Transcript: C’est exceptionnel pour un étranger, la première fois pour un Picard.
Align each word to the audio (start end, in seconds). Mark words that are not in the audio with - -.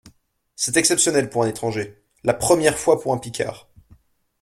C’est 0.55 0.77
exceptionnel 0.77 1.29
pour 1.29 1.43
un 1.43 1.47
étranger, 1.47 2.01
la 2.23 2.33
première 2.33 2.79
fois 2.79 2.99
pour 2.99 3.13
un 3.13 3.19
Picard. 3.19 3.69